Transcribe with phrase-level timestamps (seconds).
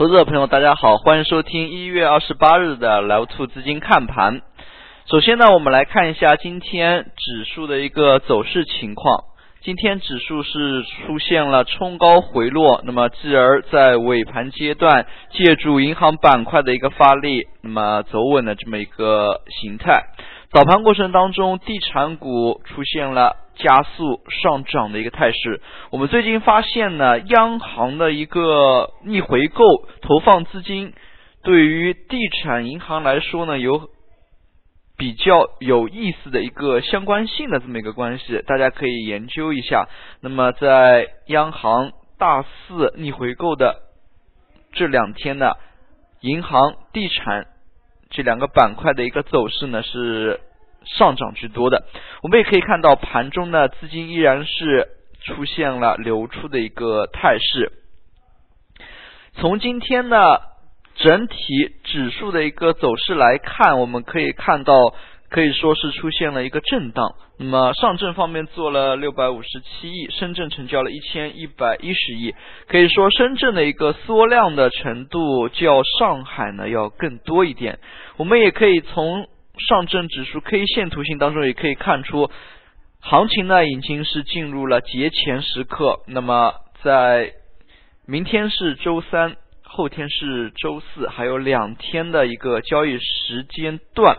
[0.00, 4.40] 投资者朋友，大家好，欢迎收听一月二十八日的莱兔资金看盘。
[5.04, 9.24] 首先呢，我们来看一下今天指数的一个走势情况。
[9.60, 20.04] 今天指数是出现了冲高回落，那么继而在尾盘阶段，借助银行板块的一个发力，那么走稳的这么一个形态。
[20.50, 25.60] 早盘过程当中，地产股出现了加速上涨的一个态势。
[25.90, 29.64] 我们最近发现呢，央行的一个逆回购
[30.02, 30.92] 投放资金，
[31.42, 33.88] 对于地产银行来说呢，有
[34.96, 39.88] 比较有意思的一个相关性的这么一个关系，大家可以研究一下。
[40.20, 43.76] 那么在央行大肆逆回购的
[44.72, 45.52] 这两天呢，
[46.20, 47.46] 银行、地产。
[48.12, 50.40] 这两个板块的一个走势呢是
[50.84, 51.84] 上涨居多的，
[52.22, 54.88] 我们也可以看到盘中呢资金依然是
[55.22, 57.72] 出现了流出的一个态势。
[59.34, 60.16] 从今天呢
[60.96, 61.36] 整体
[61.84, 64.94] 指数的一个走势来看，我们可以看到。
[65.30, 67.14] 可以说是出现了一个震荡。
[67.38, 72.34] 那么上证方面做了六百五十七亿，深圳成交了一千一百一十亿。
[72.66, 77.78] 可以说深圳的一个缩量的程度较上海呢要更多一点。
[78.16, 79.28] 我们也可以从
[79.68, 82.30] 上证指数 K 线图形当中也可以看出，
[83.00, 86.00] 行情呢已经是进入了节前时刻。
[86.06, 87.32] 那么在
[88.06, 94.18] 明天是周三，后天是周四，还有两天的一个交易时间段。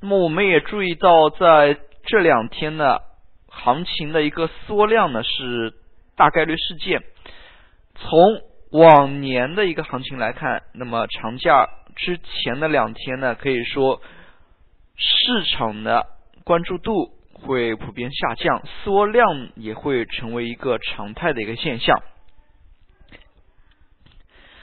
[0.00, 2.98] 那么我们也注意到，在这两天呢，
[3.48, 5.74] 行情的一个缩量呢是
[6.16, 7.02] 大概率事件。
[7.96, 14.00] 从往年的一个行情来看，那么长假之前的两天呢，可以说
[14.96, 16.06] 市场的
[16.44, 22.02] 关注度会普遍下降，缩量也会成为一个常态的一个现象。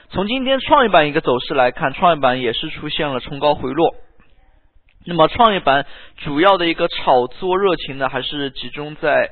[0.10, 3.96] 从今天创业板一个走势来看，创业板也是出现了冲高回落。
[5.06, 5.86] 那么创业板
[6.18, 9.32] 主要的一个炒作热情呢，还是集中在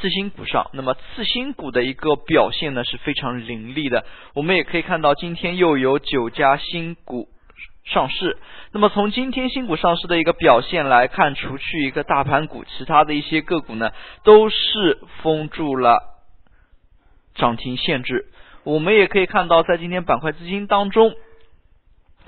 [0.00, 0.70] 次新股上。
[0.72, 4.04] 那么次新股的一个表现呢是非常凌厉的。
[4.34, 7.28] 我们也可以看到，今天又有九家新股
[7.88, 8.38] 上市。
[8.72, 13.90] 那么从今天新股上市的一个表现来看，除去一个大盘股，其他的一些个股呢
[14.24, 16.00] 都是封住了
[17.34, 18.26] 涨停限制。
[18.64, 21.14] 我们也可以看到，在今天板块资金当中。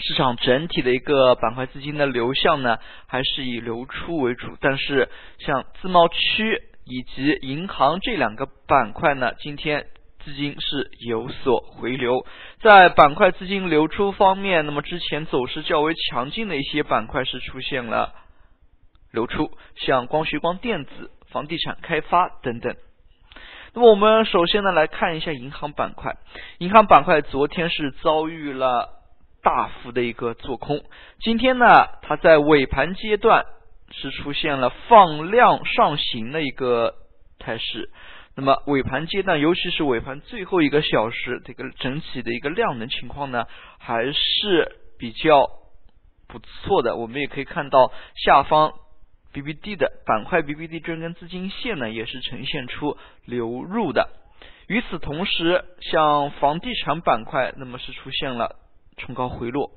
[0.03, 4.56] 市场整体的一个板块资金的流向呢，还是以流出为主。
[4.59, 9.88] 但是像自贸区以及银行这两个板块呢，今天
[10.25, 12.25] 资金是有所回流。
[12.60, 18.14] 在板块资金流出方面，那么之前走势较为强劲的一些板块是出现了
[19.12, 22.76] 流出，像光学、光电子、房地产开发等等。
[23.75, 26.16] 那么我们首先呢来看一下银行板块，
[26.59, 28.97] 银行板块昨天是遭遇了。
[29.42, 30.84] 大幅的一个做空，
[31.22, 31.64] 今天呢，
[32.03, 33.47] 它在尾盘阶段
[33.91, 36.92] 是出现了放量上行的一个
[37.38, 37.88] 态势。
[38.41, 43.45] 那么尾盘阶段，尤其是尾盘最后一个小时，这个整体的一个量能情况呢，
[43.78, 45.47] 还是比较
[46.27, 46.97] 不错的。
[46.97, 48.73] 我们也可以看到下方
[49.34, 52.97] BBD 的板块 BBD 这根资金线呢，也是呈现出
[53.27, 54.09] 流入的。
[54.69, 58.57] 与此同时，像房地产板块，那么是出现了。
[58.97, 59.71] 冲高回落，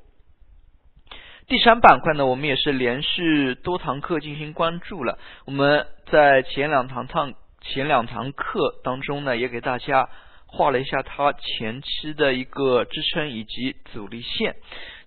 [1.47, 5.19] 地产板块呢，我们也是连续多堂课进行关注了。
[5.45, 10.09] 我们在前两堂堂前两堂课当中呢，也给大家
[10.45, 14.55] 画了一下它前期的一个支撑以及阻力线。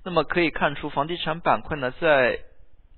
[0.05, 2.41] 那么可以看出，房地产板块呢，在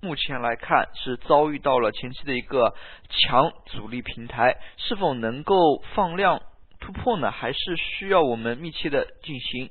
[0.00, 2.74] 目前来看是遭遇到了前期的一个
[3.08, 6.40] 强阻力平台，是否能够放量
[6.78, 7.30] 突破呢？
[7.30, 9.70] 还是需要我们密切的进行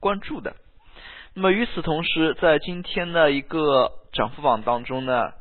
[0.00, 0.56] 关注的。
[1.34, 5.32] 那么与此同时，在今天的一个涨幅榜当中呢，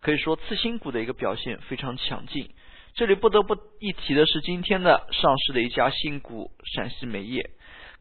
[0.00, 2.50] 可以说次新股的一个表现非常强劲。
[2.94, 7.50] 这里不得不一提的是，今天的上市的一家新股陕西煤业，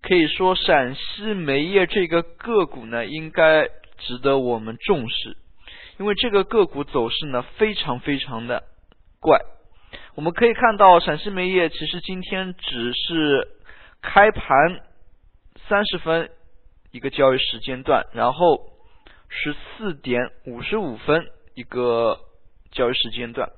[0.01, 3.67] 可以说陕西煤业这个个股呢，应该
[3.97, 5.37] 值得我们重视，
[5.99, 8.63] 因为这个个股走势呢非常非常的
[9.19, 9.39] 怪。
[10.15, 13.47] 我们可以看到，陕西煤业其实今天只是
[14.01, 14.81] 开盘
[15.67, 16.29] 三十分。
[16.93, 18.65] 一个交易时间段，然后
[19.29, 21.25] 十四点五十五分
[21.55, 22.19] 一个
[22.73, 23.49] 交易时间段。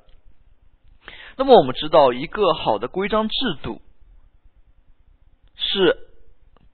[1.37, 3.81] 那么我们知道，一个好的规章制度
[5.55, 5.97] 是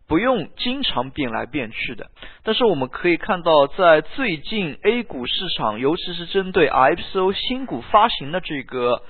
[0.07, 2.11] 不用经常变来变去的。
[2.43, 9.03] 但是我们可以看到，在最近 A 股市场，尤其是针对 IPO 新股发行的这个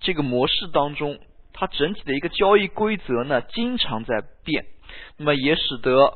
[0.00, 1.18] 这个模式当中。
[1.52, 4.64] 它整体的一个交易规则呢经常在变，
[5.18, 6.14] 那么也使得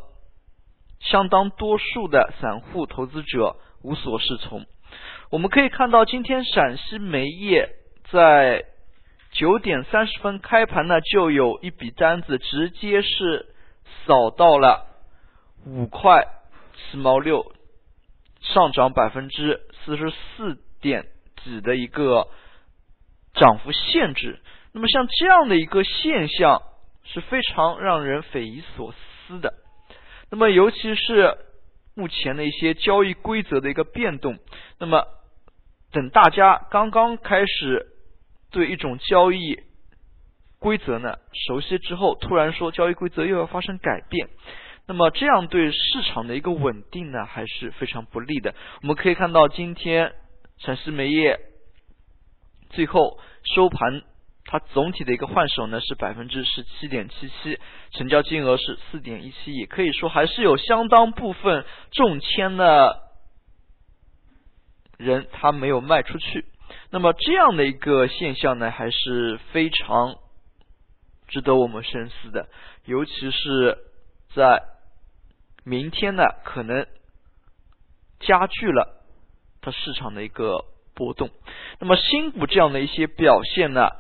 [1.01, 4.65] 相当多数的散户投资者无所适从。
[5.31, 7.71] 我们可以看到，今天陕西煤业
[8.11, 8.65] 在
[9.33, 13.47] 九点三十分开盘呢，就有一笔单子直接是
[14.07, 14.87] 扫到了
[15.67, 16.29] 五块
[16.77, 17.53] 七毛六，
[18.41, 21.07] 上涨百分之四十四点
[21.43, 22.29] 几的一个
[23.33, 24.39] 涨幅限制。
[24.73, 26.63] 那么像这样的一个现象
[27.03, 29.55] 是非常让人匪夷所思的。
[30.31, 31.37] 那么尤其是
[31.95, 34.39] 目前的一些交易规则的一个变动，
[34.79, 35.07] 那么
[35.93, 37.91] 等大家刚刚开始。
[38.51, 39.59] 对一种交易
[40.61, 44.29] 规则呢熟悉之后，突然说交易规则又要发生改变，
[44.87, 48.55] 那么这样对市场的一个稳定呢还是非常不利的。
[48.83, 50.13] 我们可以看到，今天
[50.59, 51.41] 陕西煤业
[52.71, 54.03] 最后收盘，
[54.47, 57.59] 它总体的一个换手呢是百分之十七点七七，
[57.93, 63.03] 成交金额是四点一七亿，可以说还是有相当部分中签的
[64.99, 66.45] 人他没有卖出去。
[66.91, 70.17] 那么这样的一个现象呢，还是非常
[71.27, 72.49] 值得我们深思的，
[72.85, 73.79] 尤其是
[74.35, 74.63] 在
[75.65, 76.87] 明天呢，可能
[78.21, 79.03] 加剧了
[79.63, 80.65] 它市场的一个
[80.95, 81.31] 波动。
[81.81, 83.91] 那么新股这样的一些表现呢，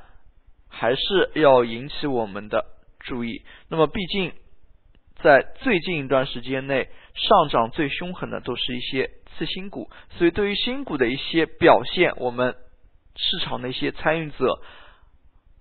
[0.74, 2.66] 还是要引起我们的
[3.00, 3.42] 注意。
[3.68, 4.32] 那么毕竟
[5.22, 9.88] 在最近一段时间内，上涨最凶狠的都是一些次新股，
[10.18, 12.54] 所以对于新股的一些表现，我们。
[13.16, 14.60] 市场的一些参与者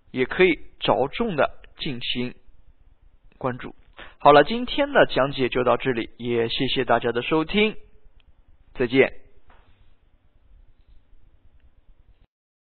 [0.10, 2.34] 也可以着重的进行
[3.38, 3.76] 关注。
[4.18, 7.76] 好了，今天的讲解就到这里，也谢谢大家的收听，
[8.74, 9.23] 再见。